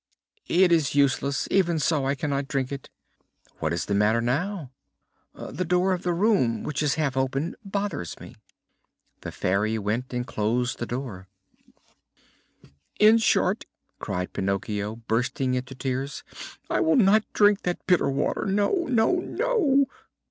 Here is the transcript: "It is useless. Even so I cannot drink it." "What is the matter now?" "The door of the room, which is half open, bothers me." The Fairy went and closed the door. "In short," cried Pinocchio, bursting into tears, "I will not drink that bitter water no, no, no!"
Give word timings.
"It 0.47 0.71
is 0.71 0.95
useless. 0.95 1.47
Even 1.51 1.77
so 1.77 2.07
I 2.07 2.15
cannot 2.15 2.47
drink 2.47 2.71
it." 2.71 2.89
"What 3.59 3.71
is 3.71 3.85
the 3.85 3.93
matter 3.93 4.19
now?" 4.19 4.71
"The 5.35 5.63
door 5.63 5.93
of 5.93 6.01
the 6.01 6.11
room, 6.11 6.63
which 6.63 6.81
is 6.81 6.95
half 6.95 7.15
open, 7.15 7.53
bothers 7.63 8.19
me." 8.19 8.35
The 9.21 9.31
Fairy 9.31 9.77
went 9.77 10.11
and 10.11 10.25
closed 10.25 10.79
the 10.79 10.87
door. 10.87 11.27
"In 12.99 13.19
short," 13.19 13.65
cried 13.99 14.33
Pinocchio, 14.33 14.95
bursting 14.95 15.53
into 15.53 15.75
tears, 15.75 16.23
"I 16.67 16.79
will 16.79 16.95
not 16.97 17.23
drink 17.31 17.61
that 17.61 17.85
bitter 17.85 18.09
water 18.09 18.47
no, 18.47 18.87
no, 18.89 19.11
no!" 19.17 19.85